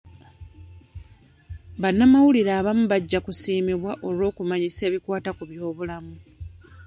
[1.81, 6.13] Bannamawulire abamu bajja kusiimibwa olw'okumanyisa ebikwata ku by'obulamu.